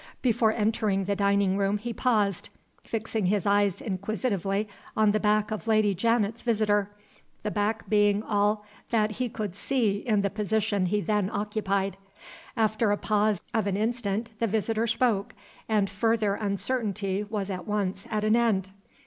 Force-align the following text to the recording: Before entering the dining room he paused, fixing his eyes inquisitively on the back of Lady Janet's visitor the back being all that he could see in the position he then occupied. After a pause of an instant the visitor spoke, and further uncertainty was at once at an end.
Before 0.23 0.51
entering 0.51 1.05
the 1.05 1.15
dining 1.15 1.57
room 1.57 1.77
he 1.77 1.93
paused, 1.93 2.49
fixing 2.83 3.27
his 3.27 3.45
eyes 3.45 3.79
inquisitively 3.79 4.67
on 4.97 5.11
the 5.11 5.19
back 5.19 5.51
of 5.51 5.67
Lady 5.67 5.93
Janet's 5.93 6.41
visitor 6.41 6.89
the 7.43 7.51
back 7.51 7.87
being 7.87 8.23
all 8.23 8.65
that 8.89 9.11
he 9.11 9.29
could 9.29 9.53
see 9.55 9.97
in 9.97 10.23
the 10.23 10.31
position 10.31 10.87
he 10.87 11.01
then 11.01 11.29
occupied. 11.29 11.97
After 12.57 12.89
a 12.89 12.97
pause 12.97 13.39
of 13.53 13.67
an 13.67 13.77
instant 13.77 14.31
the 14.39 14.47
visitor 14.47 14.87
spoke, 14.87 15.35
and 15.69 15.87
further 15.87 16.33
uncertainty 16.33 17.23
was 17.23 17.51
at 17.51 17.67
once 17.67 18.07
at 18.09 18.23
an 18.23 18.35
end. 18.35 18.71